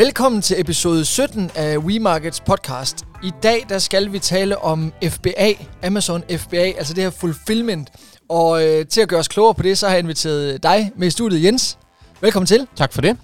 [0.00, 3.04] Velkommen til episode 17 af WeMarkets podcast.
[3.22, 5.52] I dag der skal vi tale om FBA,
[5.82, 7.90] Amazon FBA, altså det her fulfillment.
[8.28, 11.06] Og øh, til at gøre os klogere på det, så har jeg inviteret dig med
[11.06, 11.78] i studiet, Jens.
[12.20, 12.66] Velkommen til.
[12.76, 13.16] Tak for det.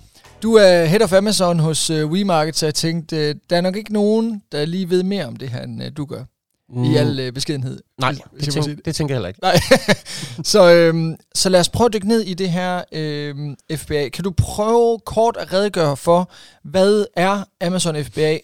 [0.43, 3.77] Du er head of Amazon hos øh, WeMarket, så jeg tænkte, øh, der er nok
[3.77, 6.25] ikke nogen, der lige ved mere om det her, end øh, du gør.
[6.69, 6.85] Mm.
[6.85, 7.81] I al øh, beskedenhed.
[8.01, 9.41] Nej, det, tænk, det tænker jeg heller ikke.
[9.43, 9.57] Nej.
[10.53, 14.09] så, øhm, så lad os prøve at dykke ned i det her øhm, FBA.
[14.09, 16.31] Kan du prøve kort at redegøre for,
[16.65, 18.39] hvad er Amazon FBA?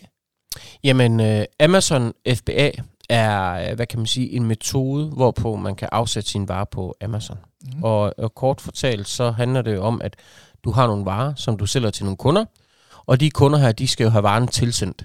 [0.84, 2.70] Jamen, øh, Amazon FBA
[3.08, 6.96] er, øh, hvad kan man sige, en metode, hvorpå man kan afsætte sine varer på
[7.00, 7.38] Amazon.
[7.62, 7.82] Mm.
[7.82, 10.16] Og, og kort fortalt, så handler det om, at
[10.64, 12.44] du har nogle varer, som du sælger til nogle kunder,
[13.06, 15.04] og de kunder her, de skal jo have varen tilsendt.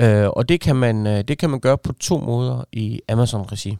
[0.00, 3.78] Øh, og det kan, man, øh, det kan man gøre på to måder i Amazon-regi.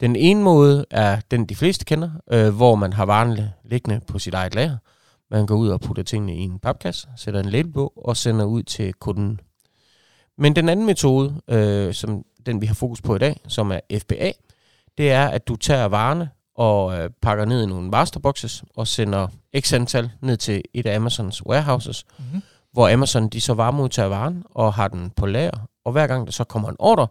[0.00, 4.18] Den ene måde er den, de fleste kender, øh, hvor man har varen liggende på
[4.18, 4.76] sit eget lager.
[5.30, 8.44] Man går ud og putter tingene i en papkasse, sætter en label på og sender
[8.44, 9.40] ud til kunden.
[10.38, 13.80] Men den anden metode, øh, som den vi har fokus på i dag, som er
[13.98, 14.32] FBA,
[14.98, 19.28] det er, at du tager varerne og øh, pakker ned i nogle masterboxes og sender
[19.60, 22.42] x antal ned til et af Amazons warehouses, mm-hmm
[22.76, 25.58] hvor Amazon de så varemodtager varen og har den på lager.
[25.84, 27.06] Og hver gang der så kommer en ordre,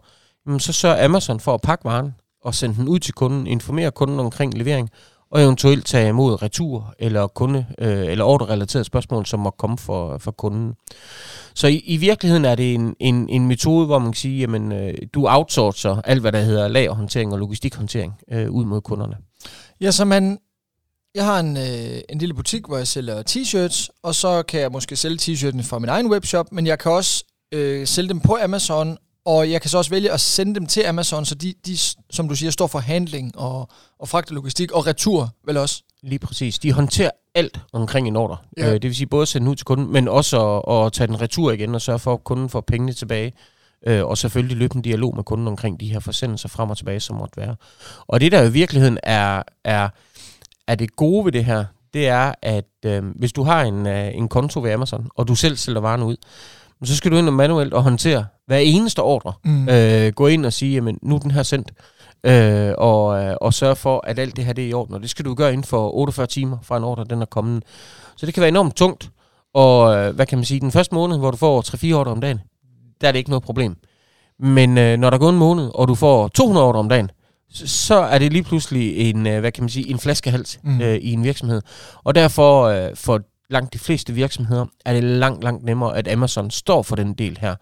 [0.58, 2.14] så sørger Amazon for at pakke varen
[2.44, 4.90] og sende den ud til kunden, informere kunden omkring levering,
[5.30, 10.18] og eventuelt tage imod retur eller kunde øh, eller ordrerelaterede spørgsmål, som må komme for,
[10.18, 10.74] for kunden.
[11.54, 14.72] Så i, i virkeligheden er det en, en, en metode, hvor man kan sige, jamen
[14.72, 19.16] øh, du outsourcer alt, hvad der hedder lagerhåndtering og logistikhåndtering øh, ud mod kunderne.
[19.80, 20.38] Ja, så man,
[21.16, 24.72] jeg har en, øh, en lille butik, hvor jeg sælger t-shirts, og så kan jeg
[24.72, 28.38] måske sælge t-shirtene fra min egen webshop, men jeg kan også øh, sælge dem på
[28.42, 31.78] Amazon, og jeg kan så også vælge at sende dem til Amazon, så de, de
[32.10, 35.82] som du siger, står for handling og, og fragt logistik og retur vel også.
[36.02, 36.58] Lige præcis.
[36.58, 38.36] De håndterer alt omkring en ordre.
[38.56, 38.66] Ja.
[38.66, 41.06] Øh, det vil sige både at sende ud til kunden, men også at, at tage
[41.06, 43.32] den retur igen og sørge for, at kunden får pengene tilbage.
[43.86, 47.00] Øh, og selvfølgelig løbe en dialog med kunden omkring de her forsendelser frem og tilbage,
[47.00, 47.56] som måtte være.
[48.06, 49.88] Og det der i virkeligheden er, er,
[50.68, 54.14] er det gode ved det her, det er, at øh, hvis du har en, øh,
[54.14, 56.16] en konto ved Amazon, og du selv sælger varen ud,
[56.84, 59.32] så skal du ind og manuelt og håndtere hver eneste ordre.
[59.44, 59.68] Mm.
[59.68, 61.72] Øh, gå ind og sige, jamen nu er den her sendt,
[62.26, 64.94] øh, og, øh, og sørge for, at alt det her det er i orden.
[64.94, 67.62] Og det skal du gøre inden for 48 timer fra en ordre, den er kommet.
[68.16, 69.10] Så det kan være enormt tungt.
[69.54, 72.20] Og øh, hvad kan man sige, den første måned, hvor du får 3-4 ordre om
[72.20, 72.40] dagen,
[73.00, 73.76] der er det ikke noget problem.
[74.38, 77.10] Men øh, når der går en måned, og du får 200 ordre om dagen,
[77.50, 80.72] så, er det lige pludselig en, øh, hvad kan man sige, en flaskehals Mm.
[80.72, 80.80] mm.
[80.80, 81.62] øh, i en virksomhed.
[82.04, 83.20] Og derfor øh, for
[83.50, 87.38] langt de fleste virksomheder er det langt, langt nemmere, at Amazon står for den del
[87.40, 87.54] her.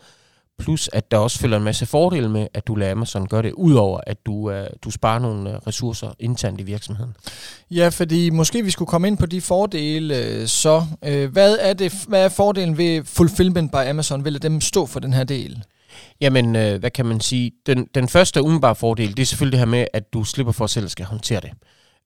[0.59, 3.53] Plus at der også følger en masse fordele med, at du lader Amazon gøre det,
[3.53, 7.17] udover at du, øh, du sparer nogle øh, ressourcer internt i virksomheden.
[7.71, 10.85] Ja, fordi måske vi skulle komme ind på de fordele øh, så.
[11.05, 14.25] Øh, hvad, er det, hvad er fordelen ved Fulfillment by Amazon?
[14.25, 15.65] Vil dem stå for den her del?
[16.21, 17.53] Jamen, øh, hvad kan man sige?
[17.67, 20.65] Den, den første umiddelbare fordel, det er selvfølgelig det her med, at du slipper for
[20.65, 21.51] at selv skal håndtere det.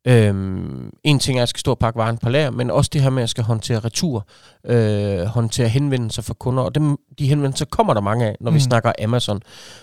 [0.05, 2.91] Øhm, en ting er, at jeg skal stå og pakke varen på lager, men også
[2.93, 4.27] det her med, at jeg skal håndtere retur,
[4.65, 8.55] øh, håndtere henvendelser fra kunder, og dem, de henvendelser kommer der mange af, når mm.
[8.55, 9.41] vi snakker Amazon,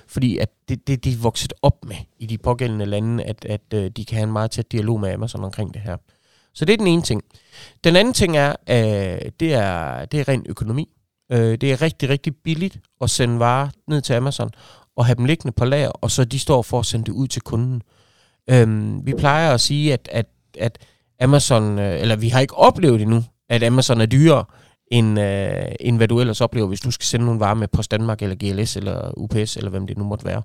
[0.07, 3.61] fordi at det, det, de er vokset op med i de pågældende lande, at, at
[3.73, 5.97] øh, de kan have en meget tæt dialog med Amazon omkring det her.
[6.53, 7.21] Så det er den ene ting.
[7.83, 10.89] Den anden ting er, øh, det er, det er ren økonomi.
[11.31, 14.49] Øh, det er rigtig, rigtig billigt at sende varer ned til Amazon
[14.97, 17.27] og have dem liggende på lager, og så de står for at sende det ud
[17.27, 17.81] til kunden.
[18.49, 20.25] Øh, vi plejer at sige, at, at,
[20.59, 20.77] at
[21.21, 24.45] Amazon, øh, eller vi har ikke oplevet endnu, at Amazon er dyrere,
[24.91, 27.91] end, øh, end hvad du ellers oplever, hvis du skal sende nogle varer med Post
[27.91, 30.41] Danmark, eller GLS, eller UPS, eller hvem det nu måtte være.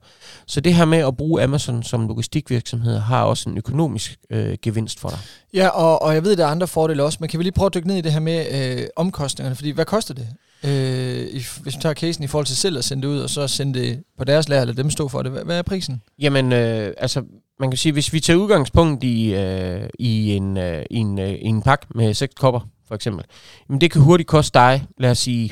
[0.46, 5.00] Så det her med at bruge Amazon som logistikvirksomhed, har også en økonomisk øh, gevinst
[5.00, 5.18] for dig.
[5.54, 7.66] Ja, og, og jeg ved, der er andre fordele også, men kan vi lige prøve
[7.66, 8.46] at dykke ned i det her med
[8.78, 9.56] øh, omkostningerne?
[9.56, 10.28] Fordi hvad koster det?
[10.64, 13.30] Øh, i, hvis vi tager casen i forhold til selv at sende det ud, og
[13.30, 15.32] så sende det på deres lager, eller dem stå for det.
[15.32, 16.02] Hvad, hvad er prisen?
[16.18, 17.22] Jamen, øh, altså,
[17.60, 21.30] man kan sige, hvis vi tager udgangspunkt i, øh, i, en, øh, i, en, øh,
[21.30, 23.24] i en pakke med seks kopper, for eksempel,
[23.68, 25.50] jamen det kan hurtigt koste dig, lad os sige,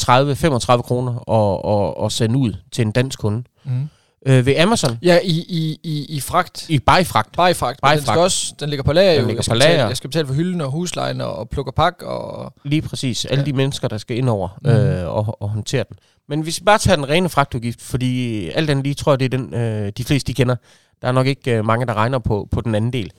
[0.00, 3.44] 30-35 kroner at, at, at sende ud til en dansk kunde.
[3.64, 3.88] Mm.
[4.26, 6.70] Øh, ved Amazon, Ja, i, i, i, i fragt.
[6.70, 7.80] i bajfragt, Bare i fragt.
[7.80, 8.24] Bare i men Den, skal fragt.
[8.24, 9.26] også, den ligger på lager Den jo.
[9.26, 9.86] ligger jeg, skal på betale, lager.
[9.88, 12.06] jeg skal betale for hylden og huslejen og, og plukke og pakke.
[12.06, 13.46] Og, lige præcis, alle Ja.
[13.46, 14.70] de mennesker, der skal ind over Mhm.
[14.72, 15.96] øh, og, og håndtere den.
[16.28, 19.34] Men hvis vi bare tager den rene fragtudgift, fordi alt andet lige tror jeg, det
[19.34, 20.56] er den, øh, de fleste de kender.
[21.02, 23.10] Der er nok ikke øh, mange, der regner på, på den anden del.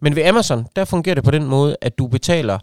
[0.00, 2.58] Men ved Amazon, der fungerer det på den måde, at du betaler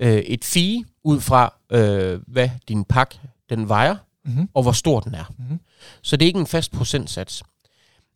[0.00, 3.18] øh, et fee ud fra, øh, hvad din pakke
[3.50, 3.96] den vejer,
[4.26, 4.48] mm-hmm.
[4.54, 5.24] og hvor stor den er.
[5.38, 5.60] Mm-hmm.
[6.02, 7.42] Så det er ikke en fast procentsats.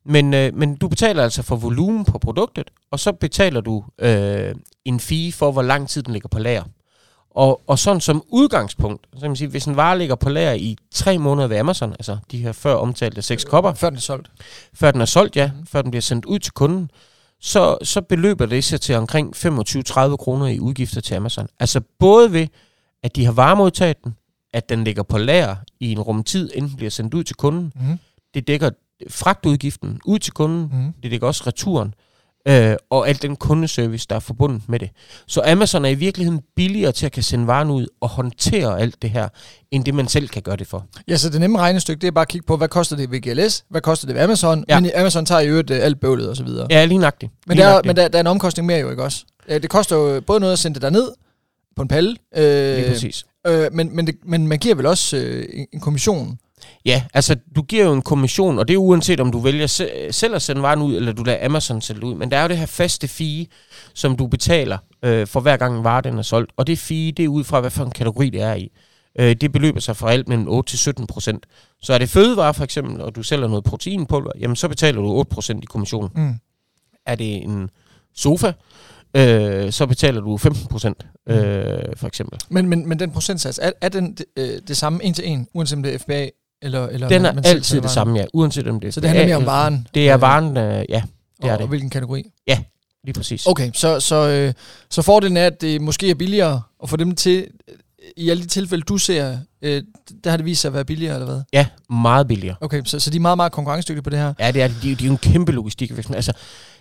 [0.04, 4.54] Men, øh, men du betaler altså for volumen på produktet, og så betaler du øh,
[4.84, 6.64] en fee for, hvor lang tid den ligger på lager.
[7.30, 10.52] Og, og sådan som udgangspunkt, så kan man sige, hvis en vare ligger på lager
[10.52, 14.00] i tre måneder ved Amazon, altså de her før omtalte seks kopper, Før den er
[14.00, 14.30] solgt.
[14.74, 15.66] før den er solgt, ja, mm.
[15.66, 16.90] før den bliver sendt ud til kunden,
[17.40, 21.48] så, så beløber det sig til omkring 25-30 kroner i udgifter til Amazon.
[21.60, 22.46] Altså både ved,
[23.02, 24.14] at de har varemodtaget den,
[24.52, 27.72] at den ligger på lager i en rumtid, inden den bliver sendt ud til kunden.
[27.74, 27.98] Mm.
[28.34, 28.70] Det dækker
[29.10, 30.92] fragtudgiften ud til kunden, Mm.
[31.02, 31.94] det dækker også returen,
[32.48, 34.90] øh, og al den kundeservice, der er forbundet med det.
[35.26, 39.02] Så Amazon er i virkeligheden billigere til at kan sende varen ud og håndtere alt
[39.02, 39.28] det her,
[39.70, 40.86] end det man selv kan gøre det for.
[41.08, 43.20] Ja, så det nemme regnestykke, det er bare at kigge på, hvad koster det ved
[43.20, 44.80] GLS, hvad koster det ved Amazon, Ja.
[44.80, 46.66] men Amazon tager i øvrigt øh, alt bøvlet og så videre.
[46.70, 47.32] Ja, lige nøjagtigt.
[47.46, 49.24] Men, Lige der, er, men der, der er en omkostning mere jo, ikke også?
[49.48, 51.08] Ja, Det koster jo både noget at sende det derned
[51.80, 53.24] på en palle, Lige øh, præcis.
[53.46, 56.38] øh, men, men, det, men man giver vel også øh, en, kommission.
[56.84, 60.08] Ja, altså du giver jo en kommission, og det er uanset om du vælger se-
[60.10, 62.14] selv at sende varen ud, eller du lader Amazon sælge ud.
[62.14, 63.46] Men der er jo det her faste fee,
[63.94, 66.52] som du betaler øh, for hver gang en vare den er solgt.
[66.56, 68.70] Og det fee, det er ud fra, hvad for en kategori det er i.
[69.20, 71.46] Øh, det beløber sig fra alt mellem 8 til 17 procent.
[71.82, 75.08] Så er det fødevare for eksempel, og du sælger noget proteinpulver, jamen så betaler du
[75.08, 76.10] 8 procent i kommission.
[76.14, 76.34] Mm.
[77.06, 77.70] Er det en
[78.14, 78.52] sofa,
[79.14, 81.36] øh, så betaler du 15 procent, øh,
[81.96, 82.38] for eksempel.
[82.48, 85.48] Men, men, men den procentsats, er, er den det, øh, det samme en til en,
[85.54, 86.28] uanset om det er FBA
[86.62, 87.94] eller, eller Den man, er man selv altid det varen?
[87.94, 88.24] samme, ja.
[88.34, 89.86] Uanset om det er Så det handler mere om varen?
[89.94, 91.02] Det er øh, varen, øh, ja,
[91.42, 91.60] det er og, det.
[91.60, 92.30] og hvilken kategori?
[93.04, 93.46] lige præcis.
[93.46, 94.52] Okay, så, så, øh,
[94.90, 97.46] så fordelen er, at det måske er billigere at få dem til,
[98.16, 99.82] i alle de tilfælde, du ser, øh,
[100.24, 101.42] der har det vist sig at være billigere, eller hvad?
[101.52, 102.56] Ja, meget billigere.
[102.60, 104.34] Okay, så, så de er meget, meget konkurrencedygtige på det her.
[104.38, 104.68] Ja, det er.
[104.68, 106.16] De, er de er jo en kæmpe logistikvirksomhed.
[106.16, 106.32] Altså,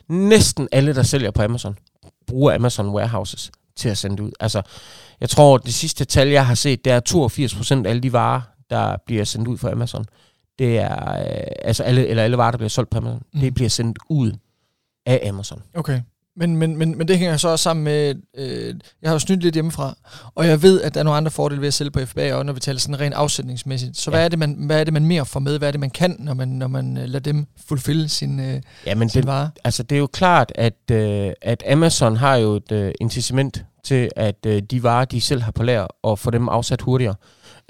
[0.09, 1.75] næsten alle, der sælger på Amazon,
[2.29, 4.31] bruger Amazon Warehouses til at sende ud.
[4.39, 4.61] Altså,
[5.21, 8.13] jeg tror, det sidste tal, jeg har set, det er 82 procent af alle de
[8.13, 10.05] varer, der bliver sendt ud fra Amazon.
[10.59, 13.39] Det er, øh, altså alle, eller alle varer, der bliver solgt på Amazon, mm.
[13.39, 14.31] det bliver sendt ud
[15.05, 15.61] af Amazon.
[15.73, 16.01] Okay.
[16.35, 19.43] Men, men, men, men det hænger så også sammen med, øh, jeg har jo snydt
[19.43, 19.97] lidt hjemmefra,
[20.35, 22.45] og jeg ved, at der er nogle andre fordele ved at sælge på FBA, og
[22.45, 23.97] når vi taler sådan rent afsætningsmæssigt.
[23.97, 24.17] Så ja.
[24.17, 25.57] hvad, er det, man, hvad er det, man mere får med?
[25.57, 28.61] Hvad er det, man kan, når man, når man øh, lader dem fulfille sin, øh,
[28.85, 29.49] Ja, men sin det, vare?
[29.63, 34.09] altså, det er jo klart, at, øh, at Amazon har jo et øh, incitament til,
[34.15, 37.15] at øh, de varer, de selv har på lager, og få dem afsat hurtigere.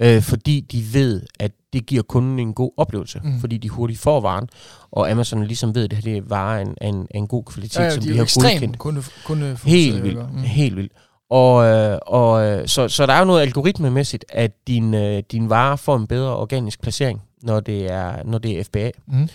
[0.02, 3.40] Øh, fordi de ved, at det giver kunden en god oplevelse, mm.
[3.40, 4.48] fordi de hurtigt får varen.
[4.92, 7.78] Og Amazon ligesom ved, at det her det er varer en, en, en god kvalitet,
[7.80, 8.78] Ja, ja, som de de har godkendt.
[8.78, 10.32] kunde, kunde Helt vildt.
[10.34, 10.38] Mm.
[10.42, 10.92] Helt vildt.
[11.30, 15.50] Og, øh, og øh, så, så der er jo noget algoritmemæssigt, at din, øh, din
[15.50, 18.90] vare får en bedre organisk placering, når det er, når det er FBA.
[19.06, 19.28] Mm.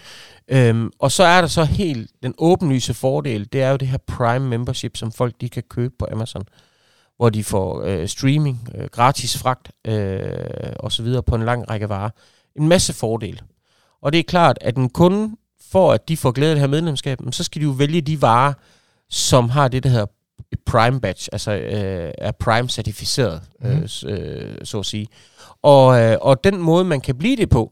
[0.48, 3.98] Øhm, og så er der så helt den åbenlyse fordel, det er jo det her
[4.08, 6.44] Prime Membership, som folk de kan købe på Amazon,
[7.18, 10.30] hvor de får øh, streaming, øh, gratis fragt øh,
[10.80, 12.10] og så videre på en lang række varer.
[12.56, 13.40] En masse fordele.
[14.02, 15.36] Og det er klart, at en kunde,
[15.76, 18.22] for at de får glæde af det her medlemskab, så skal de jo vælge de
[18.22, 18.54] varer,
[19.10, 20.06] som har det, der hedder
[20.66, 23.72] Prime Badge, altså øh, er Prime-certificeret, Mhm.
[23.72, 25.08] øh, s- øh, så at sige.
[25.64, 27.72] Og, øh, og den måde, man kan blive det på,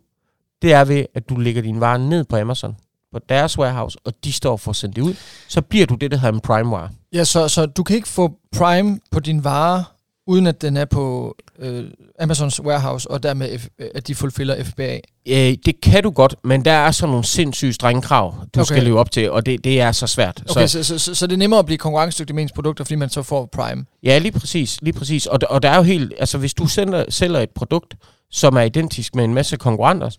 [0.61, 2.75] det er ved, at du lægger din vare ned på Amazon,
[3.13, 5.13] på deres warehouse, og de står for at sende det ud.
[5.47, 6.89] Så bliver du det, der hedder en Prime-vare.
[7.13, 9.83] Ja, så, så du kan ikke få Prime på din vare,
[10.27, 11.83] uden at den er på øh,
[12.19, 14.99] Amazons warehouse, og dermed F, øh, at de fulfiller FBA.
[15.27, 18.65] Øh, det kan du godt, men der er så nogle sindssygt strenge krav, du Okay.
[18.65, 20.43] skal leve op til, og det, det er så svært.
[20.49, 22.95] Okay, så, så, så, så, det er nemmere at blive konkurrencedygtig med ens produkter, fordi
[22.95, 23.85] man så får Prime.
[24.03, 24.79] ja, lige præcis.
[24.81, 25.25] Lige præcis.
[25.25, 27.95] Og, der- og der er jo helt, altså hvis du sælger, sælger et produkt,
[28.31, 30.09] som er identisk med en masse konkurrenter,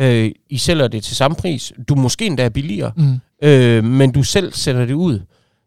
[0.00, 3.18] øh, I sælger det til samme pris, du måske endda er billigere, Mm.
[3.42, 5.20] øh, men du selv sender det ud,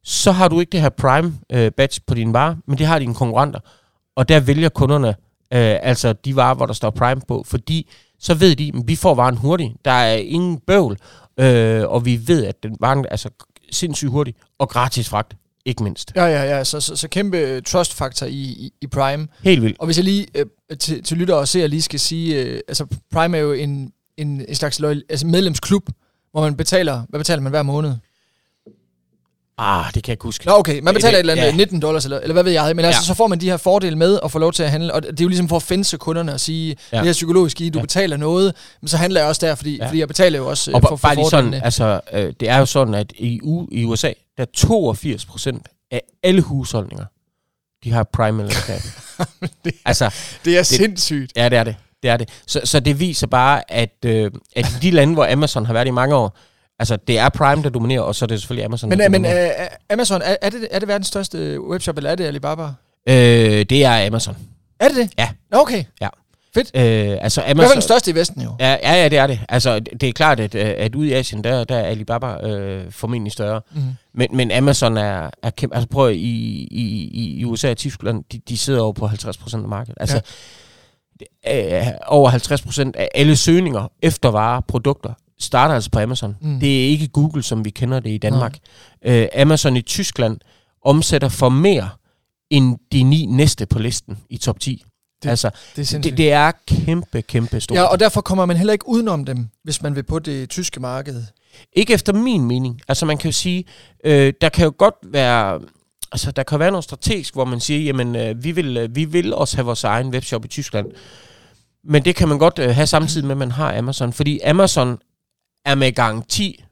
[0.03, 2.99] så har du ikke det her Prime øh, badge på din vare, men det har
[2.99, 3.59] dine konkurrenter.
[4.15, 5.07] Og der vælger kunderne
[5.53, 8.95] øh, altså de varer, hvor der står Prime på, fordi så ved de, at vi
[8.95, 9.73] får varen hurtigt.
[9.85, 10.97] Der er ingen bøvl,
[11.39, 13.29] øh, og vi ved, at den varen er altså
[13.71, 16.11] sindssygt hurtig, og gratis fragt, ikke mindst.
[16.15, 16.63] Ja, ja, ja.
[16.63, 19.27] Så, så, så kæmpe øh, trust-faktor i, i, i Prime.
[19.43, 19.77] Helt vildt.
[19.79, 20.45] Og hvis jeg lige øh,
[20.79, 24.45] til, til lytter og ser lige skal sige, øh, altså Prime er jo en, en,
[24.47, 25.89] en slags loyal, altså medlemsklub,
[26.31, 27.93] hvor man betaler, hvad betaler man hver måned?
[29.63, 30.45] Ah, det kan jeg ikke huske.
[30.45, 31.55] Nå okay, man betaler Det- et eller andet ja.
[31.57, 33.05] 19 dollars, eller, eller hvad ved jeg, men altså Ja.
[33.05, 35.19] så får man de her fordele med og får lov til at handle, og det
[35.19, 36.97] er jo ligesom for at fænse kunderne og sige, ja.
[36.97, 37.83] Det her psykologiske i, du ja.
[37.83, 39.87] Betaler noget, men så handler jeg også der, fordi, ja.
[39.87, 41.65] Fordi jeg betaler jo også øh, Og for, for, for bare lige sådan, fordelene.
[41.65, 45.67] altså, øh, det er jo sådan, at i, U, i USA, der er 82 procent
[45.91, 47.05] af alle husholdninger,
[47.83, 48.79] de har Prime-medlemskab.
[49.65, 50.09] Det- altså,
[50.45, 51.31] Det er det- sindssygt.
[51.35, 51.75] Ja, det er det.
[52.03, 52.29] Det er det.
[52.47, 55.87] Så, så det viser bare, at, øh, at i de lande, hvor Amazon har været
[55.87, 56.37] i mange år,
[56.83, 59.11] altså det er Prime, der dominerer, og så er det selvfølgelig Amazon, Men, der øh,
[59.11, 59.63] men dominerer.
[59.63, 62.63] øh, Amazon, er, er, det, er det verdens største webshop, eller er det Alibaba?
[63.09, 63.15] Øh,
[63.69, 64.37] det er Amazon.
[64.79, 65.11] Er det det?
[65.17, 65.29] Ja.
[65.51, 65.83] Okay.
[66.53, 66.71] Fedt.
[66.75, 68.55] Øh, altså Hvad er den største i Vesten jo?
[68.59, 69.39] Ja, ja, ja, det er det.
[69.49, 72.91] Altså, det er klart, at, øh, at ude i Asien, der, der er Alibaba øh,
[72.91, 73.61] formentlig større.
[73.75, 73.81] Mm.
[74.13, 75.75] Men, men Amazon er, er kæmpe.
[75.75, 77.09] Altså prøv i, i,
[77.39, 79.97] i USA og Tyskland, de, de sidder over på 50% af markedet.
[79.99, 80.21] Altså,
[81.45, 81.81] ja.
[81.81, 85.13] øh, over 50% af alle søgninger efter varer, produkter,
[85.43, 86.35] starter altså på Amazon.
[86.41, 86.59] Mm.
[86.59, 88.57] Det er ikke Google, som vi kender det i Danmark.
[89.05, 90.37] Øh, Amazon i Tyskland
[90.85, 91.89] omsætter for mere
[92.49, 94.83] end de ni næste på listen i top 10.
[95.23, 97.77] Det, altså, det, er det, det er kæmpe, kæmpe stort.
[97.77, 100.79] Ja, og derfor kommer man heller ikke udenom dem, hvis man vil på det tyske
[100.79, 101.23] marked.
[101.73, 102.81] Ikke efter min mening.
[102.87, 103.65] Altså man kan jo sige,
[104.05, 105.59] øh, der kan jo godt være...
[106.11, 109.05] Altså, der kan være noget strategisk, hvor man siger, jamen, øh, vi, vil, øh, vi
[109.05, 110.87] vil også have vores egen webshop i Tyskland.
[111.83, 114.13] Men det kan man godt øh, have samtidig med, at man har Amazon.
[114.13, 114.97] Fordi Amazon
[115.65, 116.63] er med garanti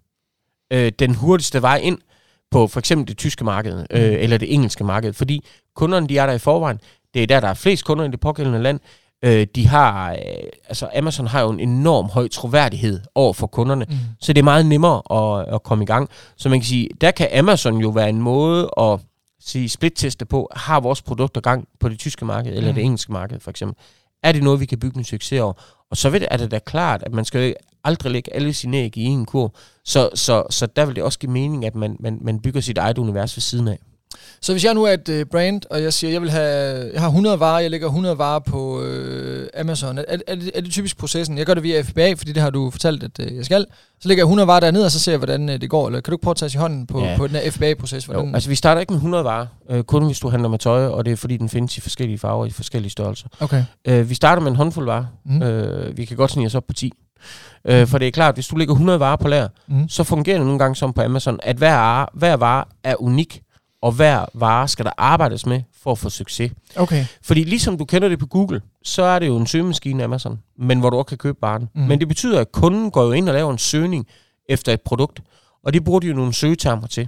[0.74, 1.98] øh, den hurtigste vej ind
[2.52, 4.18] på for eksempel det tyske marked, øh, mm.
[4.20, 5.14] eller det engelske marked.
[5.14, 5.46] Fordi
[5.76, 6.80] kunderne, de er der i forvejen.
[7.14, 8.80] Det er der, der er flest kunder i det pågældende land.
[9.26, 10.18] Øh, de har, øh,
[10.68, 13.96] altså Amazon har jo en enorm høj troværdighed over for kunderne, mm.
[14.22, 16.10] så det er meget nemmere at, at komme i gang.
[16.38, 19.00] Så man kan sige, der kan Amazon jo være en måde at
[19.40, 22.76] sige split-teste på, har vores produkter gang på det tyske marked, eller mm.
[22.76, 23.78] det engelske marked for eksempel.
[24.24, 25.54] Er det noget, vi kan bygge en succes over?
[25.92, 29.04] Og så er det da klart, at man skal aldrig lægge alle sine æg i
[29.04, 29.56] en kur.
[29.86, 32.78] Så, så, så der vil det også give mening, at man, man, man bygger sit
[32.78, 33.80] eget univers ved siden af.
[34.42, 37.02] Så hvis jeg nu er et uh, brand, og jeg siger, jeg vil have, jeg
[37.02, 40.72] har 100 varer, jeg lægger 100 varer på uh, Amazon, er, er, det, er det
[40.72, 41.38] typisk processen?
[41.38, 43.66] Jeg gør det via FBA, fordi det har du fortalt, at uh, jeg skal.
[44.02, 45.88] Så lægger jeg 100 varer derned, og så ser jeg, hvordan uh, det går.
[45.88, 47.18] Eller kan du ikke prøve at tage i hånden på, ja.
[47.18, 48.08] på den her FBA-proces?
[48.08, 50.86] Jo, altså vi starter ikke med 100 varer, uh, kun hvis du handler med tøj,
[50.86, 53.28] og det er fordi, den findes i forskellige farver, i forskellige størrelser.
[53.40, 53.64] Okay.
[53.90, 55.06] Uh, vi starter med en håndfuld varer.
[55.26, 55.42] Mm.
[55.42, 56.94] Uh, vi kan godt snige os op på 10.
[57.70, 59.90] Uh, for det er klart, hvis du lægger 100 varer på lager, mm.
[59.90, 63.42] så fungerer det nogle gange som på Amazon, at hver, hver vare er unik
[63.82, 66.52] og hver vare skal der arbejdes med for at få succes.
[66.76, 67.06] Okay.
[67.22, 70.80] Fordi ligesom du kender det på Google, så er det jo en søgemaskine Amazon, men
[70.80, 71.70] hvor du også kan købe varen.
[71.76, 71.82] Mm.
[71.82, 74.08] Men det betyder, at kunden går jo ind og laver en søgning
[74.50, 75.22] efter et produkt,
[75.64, 77.08] og det bruger de jo nogle søgetermer til.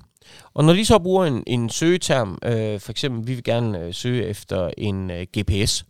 [0.53, 3.93] Og når de så bruger en, en søgeterm, øh, for eksempel, vi vil gerne øh,
[3.93, 5.85] søge efter en øh, GPS,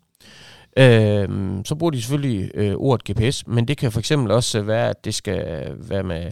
[0.77, 1.29] øh,
[1.65, 5.05] så bruger de selvfølgelig øh, ordet GPS, men det kan for eksempel også være, at
[5.05, 6.31] det skal være med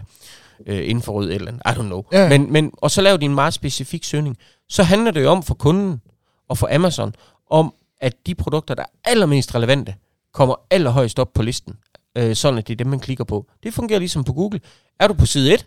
[0.67, 2.03] øh, infrarød eller I don't know.
[2.11, 2.29] Ja.
[2.29, 4.37] Men, men, og så laver de en meget specifik søgning.
[4.69, 6.01] Så handler det jo om for kunden
[6.49, 7.13] og for Amazon,
[7.49, 9.95] om at de produkter, der er allermest relevante,
[10.33, 11.73] kommer allerhøjst op på listen.
[12.17, 13.45] Øh, sådan at det er dem, man klikker på.
[13.63, 14.59] Det fungerer ligesom på Google.
[14.99, 15.65] Er du på side 1,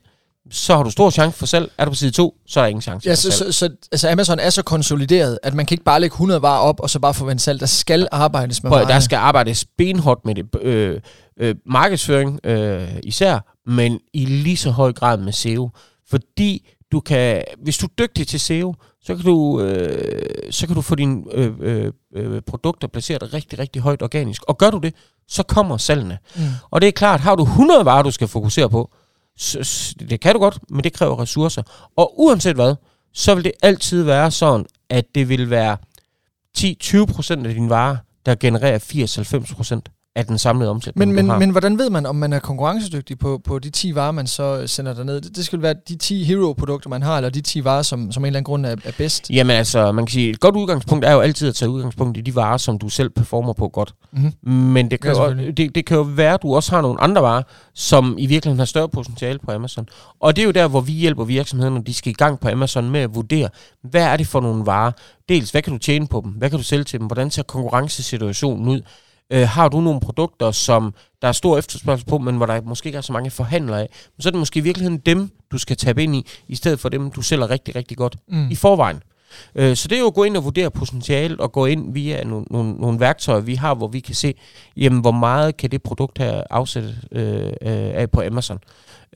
[0.51, 1.73] så har du stor chance for salg.
[1.79, 3.53] Er du på side 2, så er der ingen chance ja, for så, salg.
[3.53, 6.61] Så, så, altså Amazon er så konsolideret, at man kan ikke bare lægge 100 varer
[6.61, 7.61] op, og så bare forvente salg.
[7.61, 10.47] Der skal arbejdes med Prøv, Der skal arbejdes benhårdt med det.
[10.63, 11.01] Øh,
[11.37, 15.71] øh, markedsføring øh, især, men i lige så høj grad med SEO.
[16.11, 20.76] Fordi du kan, hvis du er dygtig til SEO, så kan du, øh, så kan
[20.76, 24.42] du få dine øh, øh, øh, produkter placeret rigtig, rigtig højt organisk.
[24.42, 24.94] Og gør du det,
[25.28, 26.18] så kommer salgene.
[26.37, 26.42] Mm.
[26.71, 28.90] Og det er klart, har du 100 varer, du skal fokusere på,
[29.37, 31.62] så, det kan du godt, men det kræver ressourcer.
[31.97, 32.75] Og uanset hvad,
[33.12, 35.76] så vil det altid være sådan, at det vil være
[36.59, 41.78] 10-20% af dine varer, der genererer 80-90% af den samlede omsætning, men, men, men hvordan
[41.78, 45.21] ved man, om man er konkurrencedygtig på, på de 10 varer, man så sender derned?
[45.21, 48.23] Det, det skal være de 10 hero-produkter, man har, eller de 10 varer, som, som
[48.23, 49.30] en eller anden grund er, er bedst?
[49.30, 52.21] Jamen altså, man kan sige, et godt udgangspunkt er jo altid at tage udgangspunkt i
[52.21, 53.94] de varer, som du selv performer på godt.
[54.12, 54.52] Mm-hmm.
[54.52, 57.00] Men det kan, ja, jo, det, det kan jo være, at du også har nogle
[57.00, 57.42] andre varer,
[57.75, 59.88] som i virkeligheden har større potentiale på Amazon.
[60.21, 62.49] Og det er jo der, hvor vi hjælper virksomhederne, når de skal i gang på
[62.49, 63.49] Amazon med at vurdere,
[63.83, 64.92] hvad er det for nogle varer?
[65.28, 66.33] Dels, hvad kan du tjene på dem?
[66.33, 67.06] Hvad kan du sælge til dem?
[67.06, 68.80] Hvordan ser konkurrencesituationen ud?
[69.33, 72.87] Øh, har du nogle produkter, som der er stor efterspørgsel på, men hvor der måske
[72.87, 73.88] ikke er så mange forhandlere af,
[74.21, 76.88] så er det måske i virkeligheden dem, du skal tabe ind i, i stedet for
[76.88, 78.50] dem, du sælger rigtig, rigtig godt mm.
[78.50, 79.02] i forvejen.
[79.54, 82.25] Øh, så det er jo at gå ind og vurdere potentialet, og gå ind via
[82.25, 84.35] nogle, nogle, nogle værktøjer, vi har, hvor vi kan se,
[84.76, 87.52] jamen, hvor meget kan det produkt her afsætte øh, øh,
[87.95, 88.59] af på Amazon.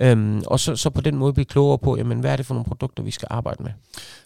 [0.00, 2.54] Øhm, og så, så på den måde blive klogere på, jamen, hvad er det for
[2.54, 3.70] nogle produkter, vi skal arbejde med.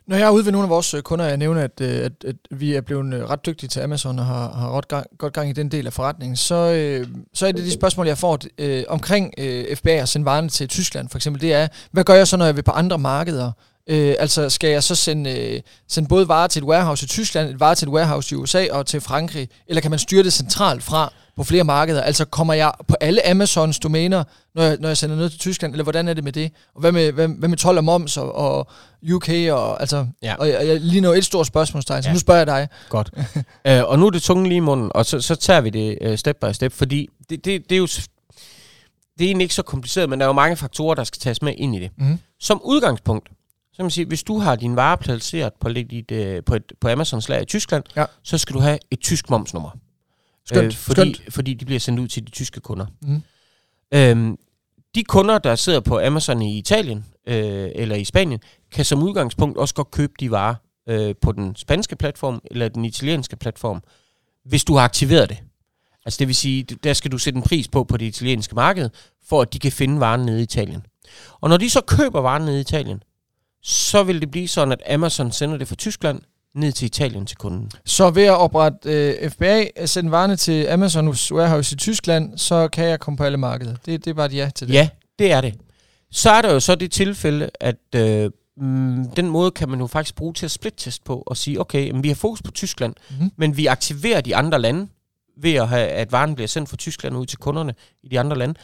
[0.06, 2.12] Når jeg er ude ved nogle af vores øh, kunder, jeg nævner, at, øh, at,
[2.26, 5.32] at vi er blevet øh, ret dygtige til Amazon og har, har ret gang, godt
[5.32, 8.38] gang i den del af forretningen, så, øh, så er det de spørgsmål, jeg får
[8.58, 12.14] øh, omkring øh, FBA og sende varerne til Tyskland for eksempel, det er, hvad gør
[12.14, 13.52] jeg så, når jeg vil på andre markeder?
[13.86, 17.48] Øh, altså skal jeg så sende, øh, sende både varer til et warehouse i Tyskland,
[17.48, 20.32] et varer til et warehouse i USA og til Frankrig, eller kan man styre det
[20.32, 22.02] centralt fra på flere markeder?
[22.02, 24.24] Altså kommer jeg på alle Amazons domæner,
[24.54, 26.52] når jeg, når jeg sender noget til Tyskland, eller hvordan er det med det?
[26.74, 28.70] Og hvad med, hvad, hvad med 12 og moms og, og
[29.12, 29.28] UK?
[29.28, 30.34] Og, altså, ja.
[30.34, 32.12] og jeg, jeg lige nu et stort spørgsmålstegn, så ja.
[32.12, 32.68] nu spørger jeg dig.
[32.88, 33.10] Godt.
[33.16, 35.98] uh, og nu er det tunge lige i munden, og så, så tager vi det
[36.10, 37.86] uh, step by step, fordi det, det, det er jo
[39.18, 41.42] det er egentlig ikke så kompliceret, men der er jo mange faktorer, der skal tages
[41.42, 41.90] med ind i det.
[41.98, 42.18] Mm.
[42.40, 43.28] Som udgangspunkt,
[43.72, 46.88] så man sige, hvis du har din vare placeret på, dit, uh, på, et, på
[46.88, 48.04] Amazons lager i Tyskland, ja.
[48.22, 49.70] så skal du have et tysk momsnummer.
[50.46, 51.34] Skønt, øh, fordi, skønt.
[51.34, 52.86] fordi de bliver sendt ud til de tyske kunder.
[53.02, 53.22] Mm.
[53.94, 54.38] Øhm,
[54.94, 58.40] de kunder, der sidder på Amazon i Italien øh, eller i Spanien,
[58.72, 60.54] kan som udgangspunkt også godt købe de varer
[60.88, 63.82] øh, på den spanske platform eller den italienske platform,
[64.44, 65.38] hvis du har aktiveret det.
[66.04, 68.90] Altså det vil sige, der skal du sætte en pris på på det italienske marked,
[69.28, 70.86] for at de kan finde varen nede i Italien.
[71.40, 73.02] Og når de så køber varen nede i Italien,
[73.62, 76.20] så vil det blive sådan, at Amazon sender det fra Tyskland
[76.54, 77.70] ned til Italien til kunden.
[77.84, 82.68] Så ved at oprette øh, FBA, at sende varerne til Amazon's warehouse i Tyskland, så
[82.68, 83.74] kan jeg komme på alle markeder.
[83.86, 84.74] Det, det er bare et ja til det.
[84.74, 85.54] Ja, det er det.
[86.10, 89.86] Så er der jo så det tilfælde, at øh, mm, den måde kan man jo
[89.86, 92.94] faktisk bruge til at splittest på og sige, okay, jamen, vi har fokus på Tyskland,
[93.10, 93.30] Mm-hmm.
[93.36, 94.88] men vi aktiverer de andre lande
[95.36, 98.38] ved at have, at varen bliver sendt fra Tyskland ud til kunderne i de andre
[98.38, 98.54] lande.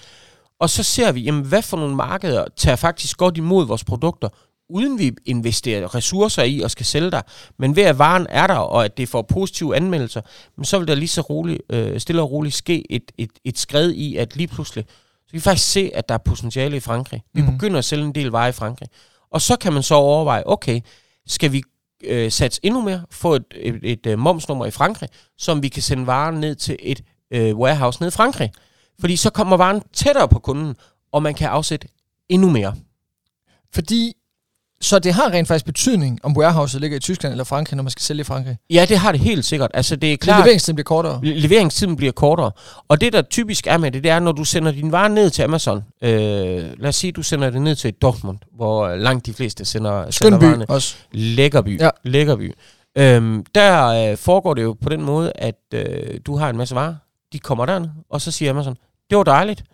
[0.61, 4.29] Og så ser vi, jamen, hvad for nogle markeder tager faktisk godt imod vores produkter,
[4.69, 7.23] uden vi investerer ressourcer i og skal sælge der.
[7.59, 10.21] Men ved at varen er der, og at det får positive anmeldelser,
[10.57, 13.59] men så vil der lige så roligt, øh, stille og roligt ske et, et, et
[13.59, 14.85] skred i, at lige pludselig,
[15.27, 17.23] så kan vi faktisk se, at der er potentiale i Frankrig.
[17.35, 17.53] Vi Mhm.
[17.53, 18.89] begynder at sælge en del varer i Frankrig.
[19.31, 20.81] Og så kan man så overveje, okay,
[21.27, 21.63] skal vi
[22.05, 25.09] øh, satse endnu mere, få et, et, et, et øh, momsnummer i Frankrig,
[25.39, 28.51] som vi kan sende varen ned til et øh, warehouse ned i Frankrig.
[29.01, 30.77] Fordi så kommer varen tættere på kunden,
[31.13, 31.89] og man kan afsætte
[32.29, 32.75] endnu mere.
[33.75, 34.13] Fordi,
[34.81, 37.91] så det har rent faktisk betydning, om warehouset ligger i Tyskland eller Frankrig, når man
[37.91, 38.57] skal sælge i Frankrig.
[38.71, 39.71] Ja, det har det helt sikkert.
[39.75, 40.41] Altså, det er Klart.
[40.45, 41.21] Leveringstiden bliver kortere.
[41.23, 42.51] Le- leveringstiden bliver kortere.
[42.89, 45.31] Og det, der typisk er med det, det er, når du sender din vare ned
[45.31, 45.85] til Amazon.
[46.03, 46.11] Øh,
[46.79, 50.11] lad os sige, du sender det ned til Dortmund, hvor øh, langt de fleste sender,
[50.11, 50.67] sender varerne.
[50.71, 50.97] også.
[51.13, 51.81] Lækkerby.
[51.81, 51.91] Ja.
[52.05, 52.55] Lækkerby.
[52.99, 56.75] Øhm, der øh, foregår det jo på den måde, at øh, du har en masse
[56.75, 56.95] varer.
[57.33, 58.77] De kommer derned, og så siger Amazon,
[59.11, 59.65] det var dejligt.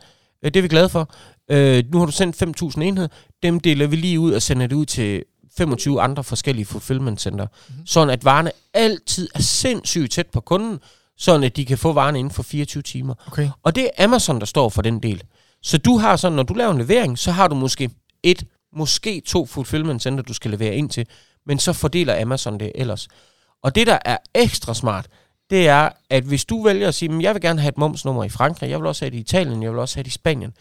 [0.44, 1.08] Øh, det er vi glade for.
[1.50, 3.08] Øh, nu har du sendt 5.000 enheder.
[3.42, 5.24] Dem deler vi lige ud og sender det ud til
[5.56, 7.44] 25 andre forskellige fulfillment center.
[7.44, 7.52] Mhm.
[7.68, 7.86] Mm-hmm.
[7.86, 10.78] Sådan at varerne altid er sindssygt tæt på kunden,
[11.18, 13.14] sådan at de kan få varerne inden for 24 timer.
[13.26, 13.50] Okay.
[13.62, 15.22] Og det er Amazon, der står for den del.
[15.62, 17.90] Så du har sådan, når du laver en levering, så har du måske
[18.22, 18.44] et,
[18.76, 21.06] måske to fulfillment center, du skal levere ind til,
[21.46, 23.08] men så fordeler Amazon det ellers.
[23.62, 25.06] Og det, der er ekstra smart,
[25.50, 28.24] det er, at hvis du vælger at sige, at jeg vil gerne have et momsnummer
[28.24, 30.12] i Frankrig, jeg vil også have det i Italien, jeg vil også have det i
[30.12, 30.52] Spanien,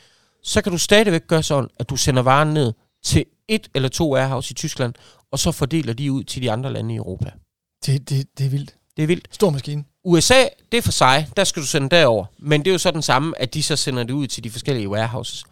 [0.44, 4.14] så kan du stadigvæk gøre sådan, at du sender varen ned til et eller to
[4.14, 4.94] warehouse i Tyskland,
[5.32, 7.32] og så fordeler de ud til de andre lande i Europa.
[7.86, 8.76] Det, det, det er vildt.
[8.98, 9.28] Det er vildt.
[9.32, 9.84] Stor maskine.
[10.06, 12.26] USA, det er for sig, der skal du sende derover.
[12.40, 14.52] Men det er jo så den samme, at de så sender det ud til de
[14.52, 15.40] forskellige warehouses.
[15.40, 15.46] Så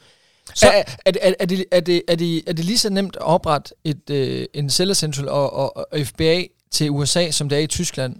[0.55, 3.15] Så, er, er, er, er, det, er, det, er, det, er det lige så nemt
[3.15, 7.57] at oprette et, øh, en Seller Central og, og, og FBA til USA, som det
[7.57, 8.15] er i Tyskland?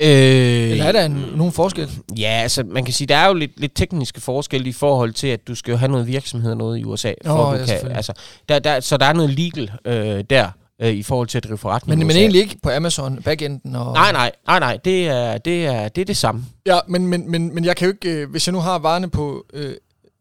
[0.00, 1.90] Øh, Eller er der en, nogen forskel?
[2.18, 5.26] Ja, altså man kan sige, der er jo lidt, lidt tekniske forskelle i forhold til,
[5.26, 7.12] at du skal jo have noget virksomhed og noget i USA.
[7.26, 7.96] For at ja, du kan, selvfølgelig.
[7.96, 8.12] altså,
[8.48, 10.50] der, der, så der er noget legal øh, der,
[10.82, 13.92] øh, i forhold til at drive forretning Men, men egentlig ikke på Amazon, backenden og...
[13.92, 16.44] Nej, nej, nej, nej, det er det, er, det, er det samme.
[16.66, 19.10] Ja, men, men, men, men jeg kan jo ikke, øh, hvis jeg nu har varerne
[19.10, 19.74] på øh,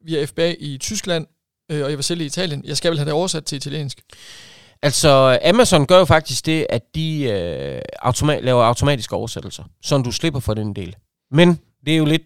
[0.06, 1.28] via FBA i Tyskland,
[1.72, 4.02] øh, og jeg vil sælge i Italien, jeg skal vel have det oversat til italiensk.
[4.84, 10.12] Altså, Amazon gør jo faktisk det, at de øh, automa- laver automatiske oversættelser, så du
[10.12, 10.96] slipper for den del.
[11.32, 12.24] Men det er jo lidt,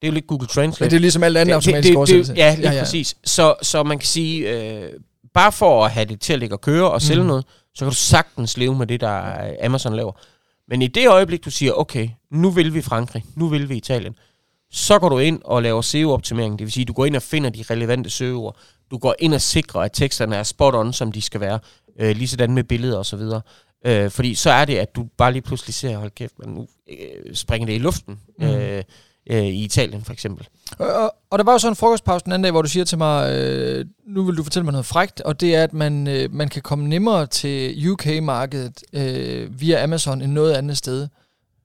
[0.00, 0.84] det er jo lidt Google Translate.
[0.84, 2.32] Men det er ligesom alt andet automatisk oversættelse.
[2.36, 2.82] ja, lige ja, ja.
[2.82, 3.16] præcis.
[3.24, 4.90] Så, så man kan sige, øh,
[5.34, 7.24] bare for at have det til at ligge og køre og sælge Mm.
[7.24, 7.28] mm.
[7.28, 10.12] noget, så kan du sagtens leve med det, der øh, Amazon laver.
[10.68, 14.14] Men i det øjeblik, du siger, okay, nu vil vi Frankrig, nu vil vi Italien,
[14.72, 16.58] så går du ind og laver SEO-optimering.
[16.58, 18.56] Det vil sige, du går ind og finder de relevante søgeord.
[18.90, 21.58] Du går ind og sikrer, at teksterne er spot on, som de skal være.
[22.00, 23.40] Øh, lige sådan med billeder og så videre.
[23.86, 26.66] Øh, fordi så er det, at du bare lige pludselig ser, hold kæft, men nu
[26.90, 28.20] øh, springer det i luften.
[28.38, 28.46] Mm.
[28.46, 28.82] Øh,
[29.30, 30.48] øh, I Italien for eksempel.
[30.78, 32.84] Og, og, og der var jo så en frokostpause den anden dag, hvor du siger
[32.84, 36.08] til mig, øh, nu vil du fortælle mig noget frægt, og det er, at man,
[36.08, 41.08] øh, man kan komme nemmere til UK-markedet øh, via Amazon end noget andet sted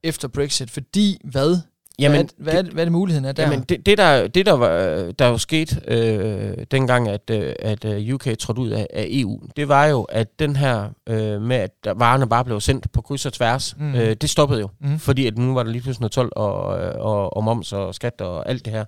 [0.04, 0.72] efter Brexit.
[0.72, 1.58] Fordi hvad?
[2.00, 3.44] Jamen, hvad, er, hvad, er, hvad er det muligheden er der?
[3.44, 4.70] Jamen, det, det, der, det der, var,
[5.20, 9.42] der jo skete øh, dengang, at, øh, at øh, UK trådte ud af, af EU,
[9.56, 13.26] det var jo, at den her øh, med, at varerne bare blev sendt på kryds
[13.26, 13.96] og tværs, Mm.
[13.96, 14.70] øh, det stoppede jo.
[14.82, 15.00] Mm.
[15.00, 16.54] Fordi at nu var der lige pludselig noget tolv og,
[17.00, 18.86] og, og moms og skat og alt det her.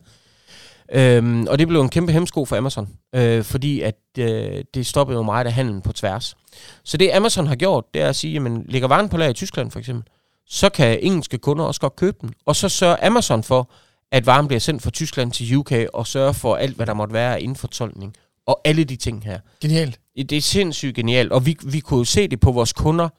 [0.92, 5.18] Øhm, og det blev en kæmpe hemsko for Amazon, øh, fordi at øh, det stoppede
[5.18, 6.36] jo meget af handlen på tværs.
[6.84, 9.34] Så det Amazon har gjort, det er at sige, jamen ligger varen på lager i
[9.34, 10.04] Tyskland for eksempel,
[10.50, 12.34] så kan engelske kunder også godt købe den.
[12.46, 13.72] Og så sørger Amazon for,
[14.12, 17.14] at varen bliver sendt fra Tyskland til UK, og sørger for alt, hvad der måtte
[17.14, 18.14] være af indfortolkning.
[18.48, 19.40] Og alle de ting her.
[19.62, 20.00] Genialt.
[20.16, 23.10] Det er sindssygt genialt, og vi, vi kunne jo se det på vores kunder,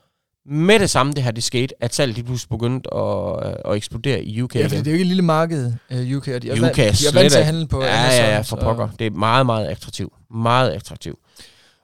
[0.51, 4.43] med det samme det her, det skete, at salget pludselig begyndte at, at eksplodere i
[4.43, 4.55] UK.
[4.55, 4.71] Ja, igen.
[4.71, 7.13] det er jo ikke et lille marked, uh, UK, og de er, UK de er
[7.15, 8.25] vant til at handle på ja, Amazon.
[8.25, 8.89] ja, ja, for pokker.
[8.99, 10.13] Det er meget, meget attraktivt.
[10.31, 11.19] Meget attraktivt.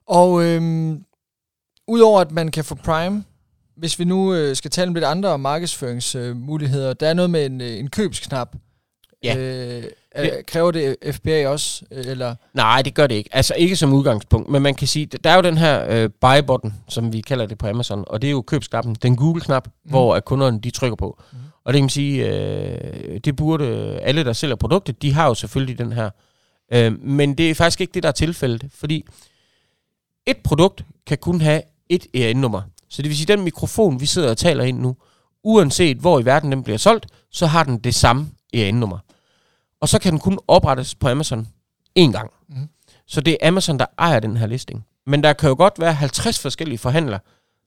[0.09, 1.05] Og øhm,
[1.89, 3.25] udover at man kan få Prime
[3.77, 7.61] hvis vi nu øh, skal tale om lidt andre markedsføringsmuligheder, der er noget med en,
[7.61, 8.57] øh, en købsknap.
[9.23, 9.37] Ja.
[9.37, 12.35] Øh, er, kræver det FBA også, øh, eller?
[12.55, 13.31] Nej, det gør det ikke.
[13.33, 16.73] Altså ikke som udgangspunkt, men man kan sige, der er jo den her øh, buy-button,
[16.89, 19.91] som vi kalder det på Amazon, og det er jo købsknappen, den Google-knap, mm.
[19.91, 21.23] hvor at kunderne de trykker på.
[21.33, 21.39] Mm.
[21.65, 23.65] Og det kan man sige, øh, det burde
[24.03, 26.11] alle, der sælger produktet, de har jo selvfølgelig den her.
[26.73, 29.05] Øh, men det er faktisk ikke det, der er tilfældet, fordi
[30.27, 32.63] et produkt kan kun have et EAN-nummer.
[32.95, 34.97] Så det vil sige, at den mikrofon, vi sidder og taler ind nu,
[35.45, 38.99] uanset hvor i verden den bliver solgt, så har den det samme EAN-nummer.
[39.81, 41.49] Og så kan den kun oprettes på Amazon
[41.99, 42.31] én gang.
[42.49, 42.69] Mm.
[43.07, 44.87] Så det er Amazon, der ejer den her listing.
[45.07, 47.21] Men der kan jo godt være 50 forskellige forhandlere,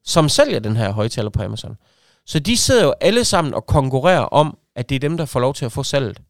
[0.03, 1.77] som sælger den her højtaler på Amazon.
[2.25, 5.39] Så de sidder jo alle sammen og konkurrerer om, at det er dem, der får
[5.39, 6.21] lov til at få salget.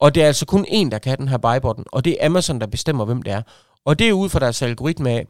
[0.00, 2.26] Og det er altså kun én, der kan have den her buy-button, og det er
[2.26, 3.42] Amazon, der bestemmer, hvem det er.
[3.84, 5.26] Og det er ud fra deres algoritme af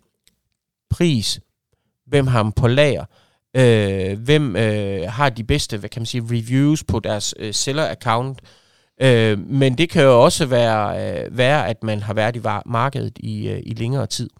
[0.90, 1.40] pris,
[2.06, 3.04] hvem har dem på lager,
[3.56, 8.38] øh, hvem øh, har de bedste, hvad kan man sige, reviews på deres øh, seller-account,
[9.00, 13.12] Øh, men det kan jo også være, øh, være, at man har været i markedet
[13.16, 14.30] i, øh, i længere tid.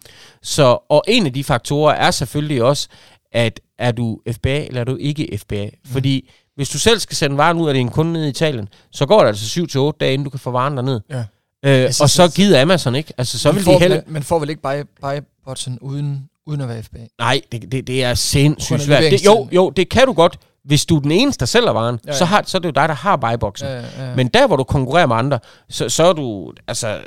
[0.43, 2.89] Så, og en af de faktorer er selvfølgelig også,
[3.33, 5.65] at er du FBA eller er du ikke FBA?
[5.65, 5.91] Mm.
[5.93, 9.07] Fordi hvis du selv skal sende varen ud af din kunde ned i Italien, så
[9.07, 11.01] går det altså 7-8 dage, inden du kan få varen derned.
[11.11, 11.25] Ja.
[11.65, 13.13] Øh, og så gider Amazon ikke.
[13.19, 13.97] Altså, så man vil får, de heller...
[13.97, 16.99] Man, man får vel ikke buy, buy button uden, uden at være FBA?
[17.19, 19.03] Nej, det, det, det er sindssygt svært.
[19.03, 21.99] Det, jo, jo, det kan du godt, hvis du er den eneste, der sælger varen,
[22.05, 22.19] ja, ja.
[22.19, 23.69] Så, har, så er det jo dig, der har buyboxen.
[23.69, 24.17] Ja, ja, ja.
[24.17, 27.01] Men der, hvor du konkurrerer med andre, så, så er du, altså,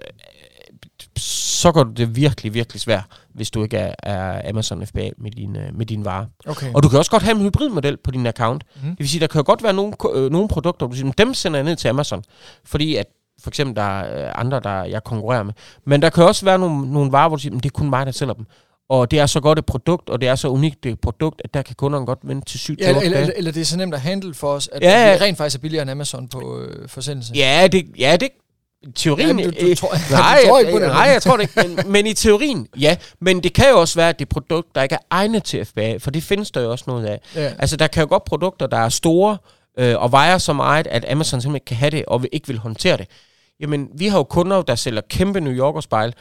[1.18, 5.70] så går det virkelig, virkelig svært, hvis du ikke er, er Amazon FBA med dine,
[5.74, 6.26] med dine varer.
[6.48, 6.74] Okay.
[6.74, 8.64] Og du kan også godt have en hybridmodel på din account.
[8.76, 8.90] Mm.
[8.90, 11.34] Det vil sige, der kan jo godt være nogle, øh, nogle produkter, du siger, dem
[11.34, 12.24] sender jeg ned til Amazon,
[12.66, 13.06] fordi at
[13.44, 15.54] for eksempel der er andre, der jeg konkurrerer med.
[15.86, 18.06] Men der kan også være nogle, nogle varer, hvor du siger, det er kun mig,
[18.06, 18.46] der sælger dem.
[18.90, 21.54] Og det er så godt et produkt, og det er så unikt et produkt, at
[21.54, 23.94] der kan kunderne godt vente til 7 ja, eller, eller, eller det er så nemt
[23.94, 26.90] at handle for os, at ja, det rent faktisk er billigere end Amazon på øh,
[26.90, 27.34] forsendelse.
[27.36, 28.30] Ja, det, ja, det
[28.96, 29.40] teorien...
[29.40, 30.88] Ja, du, du, tror, nej, du tror ikke på det.
[30.88, 31.76] Nej, jeg tror det ikke.
[31.76, 32.98] Men, men i teorien, ja.
[33.22, 35.66] Men det kan jo også være, at det er produkt, der ikke er egnet til
[35.66, 37.20] FBA, for det findes der jo også noget af.
[37.36, 37.54] Ja.
[37.60, 39.38] Altså, der kan jo godt produkter, der er store
[39.80, 42.58] øh, og vejer så meget, at Amazon simpelthen ikke kan have det, og ikke vil
[42.58, 43.08] håndtere det.
[43.60, 46.14] Jamen, vi har jo kunder, der sælger kæmpe New Yorker spejl.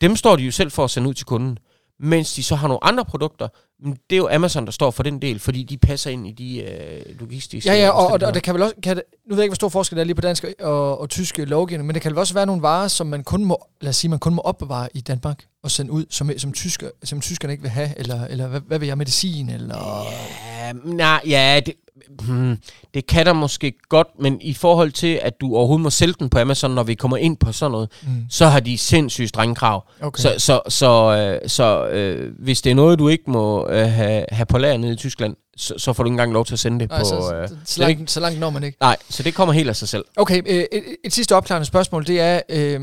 [0.00, 1.58] Dem står de jo selv for at sende ud til kunden
[2.02, 3.48] mens de så har nogle andre produkter,
[3.82, 6.62] det er jo Amazon, der står for den del, fordi de passer ind i de
[6.62, 7.70] øh, logistiske...
[7.70, 8.74] Ja, ja, og, og, og det kan vel også...
[8.82, 11.00] Kan det, nu ved jeg ikke, hvor stor forskel der er lige på dansk og,
[11.00, 13.66] og tysk lovgivning, men det kan vel også være nogle varer, som man kun må,
[13.80, 16.88] lad os sige, man kun må opbevare i Danmark og sende ud, som, som, tysker,
[17.04, 20.06] som tyskerne ikke vil have, eller, eller hvad, hvad vil jeg, medicin, eller...
[20.46, 21.74] Ja, nej, ja, det,
[22.08, 22.56] hmm,
[22.94, 26.30] det kan der måske godt, men i forhold til, at du overhovedet må sælge den
[26.30, 28.08] på Amazon, når vi kommer ind på sådan noget, mm.
[28.30, 29.88] så har de sindssygt strenge krav.
[30.00, 30.20] Okay.
[30.22, 34.24] Så, så, så, øh, så øh, hvis det er noget, du ikke må øh, have,
[34.32, 36.58] have på lager nede i Tyskland, så, så får du ikke engang lov til at
[36.58, 37.04] sende det Nej, på...
[37.04, 38.78] Så, øh, så, langt, så langt når man ikke.
[38.80, 40.04] Nej, så det kommer helt af sig selv.
[40.16, 42.80] Okay, øh, et, et sidste opklarende spørgsmål, det er, øh,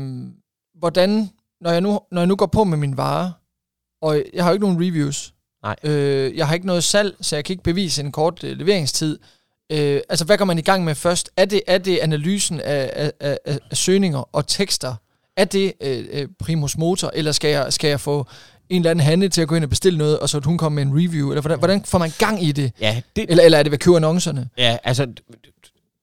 [0.78, 3.32] hvordan, når jeg, nu, når jeg nu går på med min vare,
[4.02, 5.76] og jeg har jo ikke nogen reviews, Nej.
[5.82, 9.18] Øh, jeg har ikke noget salg, så jeg kan ikke bevise en kort øh, leveringstid.
[9.72, 11.30] Øh, altså, hvad går man i gang med først?
[11.36, 14.94] Er det, er det analysen af, af, af, af søgninger og tekster?
[15.36, 18.26] Er det øh, øh, primus motor, eller skal jeg, skal jeg få
[18.68, 20.84] en eller anden hande til at gå ind og bestille noget, og så hun kommer
[20.84, 21.30] med en review?
[21.30, 22.72] Eller hvordan, hvordan får man gang i det?
[22.80, 24.48] Ja, det eller, eller er det ved at købe annoncerne?
[24.58, 25.06] Ja, altså,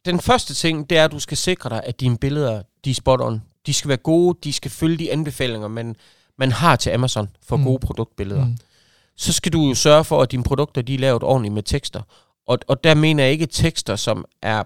[0.06, 2.94] den første ting, det er, at du skal sikre dig, at dine billeder, de er
[2.96, 3.42] spot on.
[3.66, 5.96] De skal være gode, de skal følge de anbefalinger, man,
[6.38, 7.64] man har til Amazon for mm.
[7.64, 8.46] gode produktbilleder.
[8.46, 8.58] Mm
[9.18, 12.02] så skal du jo sørge for, at dine produkter de er lavet ordentligt med tekster.
[12.48, 14.64] Og, og der mener jeg ikke tekster, som er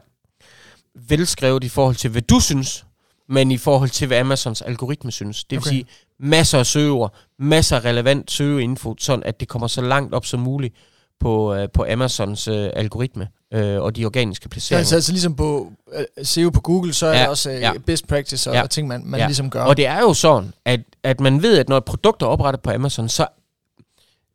[0.95, 2.85] velskrevet i forhold til, hvad du synes,
[3.29, 5.43] men i forhold til, hvad Amazons algoritme synes.
[5.43, 5.69] Det vil okay.
[5.69, 5.85] sige,
[6.19, 10.39] masser af søgeord, masser af relevant søgeinfo, sådan at det kommer så langt op som
[10.39, 10.75] muligt
[11.19, 14.77] på, uh, på Amazons uh, algoritme uh, og de organiske placeringer.
[14.77, 17.55] Ja, altså, altså ligesom på uh, SEO på Google, så er ja, der også uh,
[17.55, 17.71] ja.
[17.85, 18.61] best practice og, ja.
[18.61, 19.25] og ting, man, man ja.
[19.25, 19.63] ligesom gør.
[19.63, 22.61] Og det er jo sådan, at, at man ved, at når et produkt er oprettet
[22.61, 23.27] på Amazon, så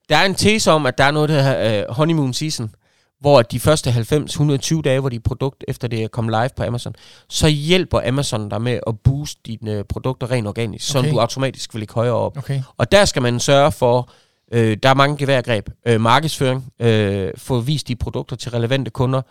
[0.08, 2.70] der er en tese om, at der er noget, der hedder uh, honeymoon season,
[3.20, 6.94] hvor de første 90-120 dage, hvor de produkt, efter det er kommet live på Amazon,
[7.28, 11.08] så hjælper Amazon dig med at booste dine uh, produkter rent organisk, okay.
[11.08, 12.38] så du automatisk vil ligge højere op.
[12.38, 12.62] Okay.
[12.76, 14.10] Og der skal man sørge for,
[14.52, 19.22] øh, der er mange geværgreb, øh, markedsføring, øh, få vist de produkter til relevante kunder,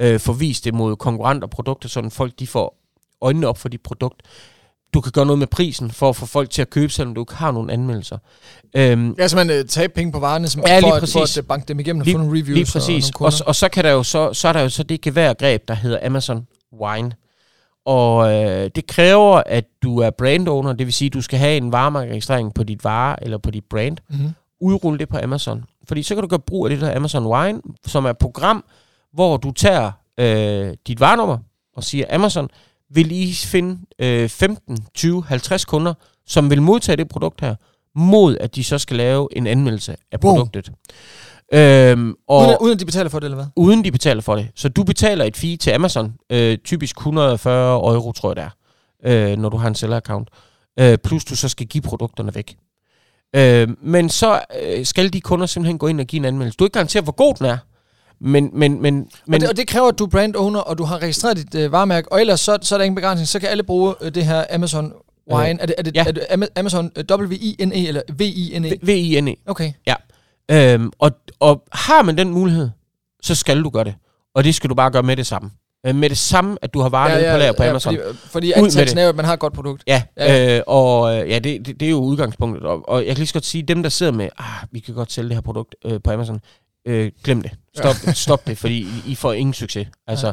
[0.00, 2.78] øh, få vist det mod konkurrenter produkter, så folk de får
[3.20, 4.22] øjnene op for dit produkt
[4.94, 7.22] du kan gøre noget med prisen for at få folk til at købe, selvom du
[7.22, 8.18] ikke har nogen anmeldelser.
[8.76, 11.12] Øhm, ja, så man tager penge på varerne, som ja, for, præcis.
[11.12, 12.54] for at øh, banke dem igennem og lige, få nogle reviews.
[12.54, 13.10] Lige præcis.
[13.10, 15.68] Og, og, og så, kan der jo så, så er der jo så det geværgreb,
[15.68, 16.46] der hedder Amazon
[16.80, 17.12] Wine.
[17.84, 21.38] Og øh, det kræver, at du er brand owner, det vil sige, at du skal
[21.38, 23.96] have en varemærkeregistrering på dit vare eller på dit brand.
[24.10, 24.30] Mm-hmm.
[24.60, 25.64] Udrulle det på Amazon.
[25.88, 28.64] Fordi så kan du gøre brug af det der Amazon Wine, som er et program,
[29.12, 31.38] hvor du tager øh, dit varenummer
[31.76, 32.48] og siger, Amazon,
[32.94, 35.94] vil I finde øh, 15, 20, 50 kunder,
[36.26, 37.54] som vil modtage det produkt her,
[37.94, 40.36] mod at de så skal lave en anmeldelse af Boom.
[40.36, 40.72] produktet.
[41.54, 43.46] Øhm, og Uden, uden at de betaler for det, eller hvad?
[43.56, 44.48] uden de betaler for det.
[44.54, 48.44] Så du betaler et fee til Amazon, øh, typisk 140 euro, tror jeg det
[49.10, 50.24] er, øh, når du har en seller-account.
[50.80, 52.56] Øh, plus du så skal give produkterne væk.
[53.36, 56.56] Øh, men så øh, skal de kunder simpelthen gå ind og give en anmeldelse.
[56.56, 57.58] Du er ikke garanteret, hvor god den er,
[58.22, 58.50] men...
[58.52, 58.94] men, men,
[59.26, 61.36] Men, og, det, og det kræver, at du er brand owner, og du har registreret
[61.36, 63.28] dit øh, varemærke, og ellers så, så er der ingen begrænsning.
[63.28, 64.92] Så kan alle bruge øh, det her Amazon
[65.32, 65.48] Wine.
[65.52, 66.04] Øh, er, det, er, det, ja.
[66.06, 68.78] er det Ama- Amazon øh, W-I-N-E eller V-I-N-E?
[68.82, 69.34] V-I-N-E.
[69.46, 69.72] Okay.
[70.50, 72.70] Øhm, og, og har man den mulighed,
[73.22, 73.94] så skal du gøre det.
[74.34, 75.50] Og det skal du bare gøre med det samme.
[75.86, 77.94] Øh, med det samme, at du har varer ja, ja, på lager på Amazon.
[77.94, 79.82] Fordi, fordi Ud med antagelsen er jo, at man har et godt produkt.
[79.86, 80.34] Ja, Ja.
[80.34, 80.56] ja.
[80.56, 82.62] Øh, og øh, ja, det, det, det er jo udgangspunktet.
[82.66, 84.94] Og, og jeg kan lige så godt sige, dem der sidder med, ah, vi kan
[84.94, 86.40] godt sælge det her produkt øh, på Amazon,
[86.86, 87.50] øh, glem det.
[87.76, 88.12] Stop, ja.
[88.12, 89.86] stop det, fordi I, får ingen succes.
[90.06, 90.32] Altså,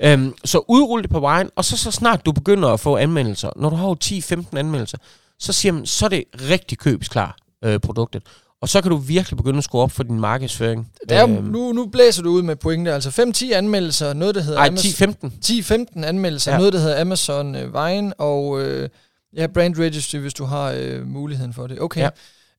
[0.00, 0.12] ja.
[0.12, 3.50] øhm, så udrul det på vejen, og så, så snart du begynder at få anmeldelser,
[3.56, 4.98] når du har jo 10-15 anmeldelser,
[5.38, 8.22] så siger man, så er det rigtig købsklar øh, produktet.
[8.62, 10.92] Og så kan du virkelig begynde at skrue op for din markedsføring.
[11.08, 12.92] Det er, Øhm, nu, nu blæser du ud med pointe.
[12.92, 13.10] Altså
[13.50, 15.94] 5-10 anmeldelser, noget der hedder Ej, Amazon- 10-15.
[15.96, 16.58] 10-15 anmeldelser, ja.
[16.58, 18.88] Noget der hedder Amazon øh, Vine, og øh,
[19.36, 21.80] ja, Brand Registry, hvis du har øh, muligheden for det.
[21.80, 22.00] Okay.
[22.00, 22.08] Ja.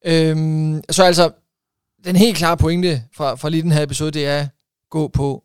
[0.05, 1.29] Øhm, så altså,
[2.05, 4.47] den helt klare pointe fra, fra lige den her episode, det er,
[4.91, 5.43] gå på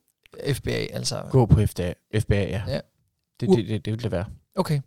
[0.52, 1.22] FBA, altså.
[1.30, 2.62] Gå på FBA, FBA ja.
[2.68, 2.80] Ja.
[3.40, 4.24] Det, det, det, det vil det være.
[4.56, 4.80] Okay.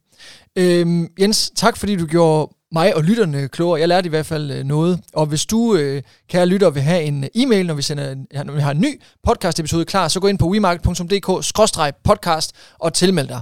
[0.56, 3.80] Øhm, Jens, tak fordi du gjorde mig og lytterne klogere.
[3.80, 5.00] Jeg lærte i hvert fald øh, noget.
[5.14, 8.54] Og hvis du, øh, kære lytter, vil have en øh, e-mail, når vi, sender når
[8.54, 13.42] vi har en ny podcast-episode klar, så gå ind på wemarket.dk-podcast og tilmeld dig.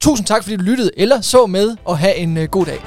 [0.00, 2.80] Tusind tak, fordi du lyttede eller så med, og have en god dag.